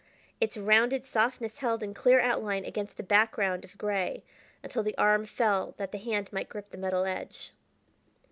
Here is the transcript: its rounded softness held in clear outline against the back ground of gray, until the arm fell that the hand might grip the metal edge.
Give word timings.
its 0.39 0.57
rounded 0.57 1.05
softness 1.05 1.59
held 1.59 1.83
in 1.83 1.93
clear 1.93 2.19
outline 2.19 2.65
against 2.65 2.97
the 2.97 3.03
back 3.03 3.33
ground 3.33 3.63
of 3.63 3.77
gray, 3.77 4.23
until 4.63 4.81
the 4.81 4.97
arm 4.97 5.27
fell 5.27 5.75
that 5.77 5.91
the 5.91 5.99
hand 5.99 6.33
might 6.33 6.49
grip 6.49 6.71
the 6.71 6.75
metal 6.79 7.05
edge. 7.05 7.53